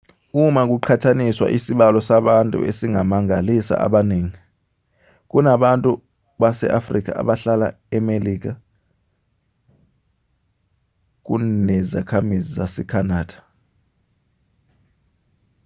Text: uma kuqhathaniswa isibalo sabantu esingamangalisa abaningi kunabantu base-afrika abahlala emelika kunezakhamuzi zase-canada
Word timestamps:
uma 0.43 0.63
kuqhathaniswa 0.69 1.47
isibalo 1.57 1.99
sabantu 2.09 2.57
esingamangalisa 2.69 3.75
abaningi 3.85 4.39
kunabantu 5.31 5.91
base-afrika 6.41 7.11
abahlala 7.21 7.67
emelika 7.97 8.51
kunezakhamuzi 11.25 12.49
zase-canada 12.57 13.37